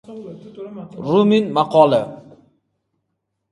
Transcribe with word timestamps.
Rumin 1.05 1.45
maqoli 1.55 2.01